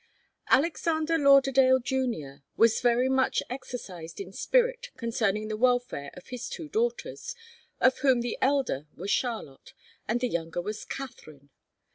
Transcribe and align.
Alexander 0.47 1.15
Lauderdale 1.19 1.77
Junior 1.77 2.41
was 2.57 2.81
very 2.81 3.07
much 3.07 3.43
exercised 3.51 4.19
in 4.19 4.33
spirit 4.33 4.89
concerning 4.97 5.47
the 5.47 5.55
welfare 5.55 6.09
of 6.15 6.29
his 6.29 6.49
two 6.49 6.67
daughters, 6.67 7.35
of 7.79 7.99
whom 7.99 8.21
the 8.21 8.35
elder 8.41 8.87
was 8.95 9.11
Charlotte 9.11 9.73
and 10.07 10.19
the 10.19 10.27
younger 10.27 10.59
was 10.59 10.85
Katharine. 10.85 11.51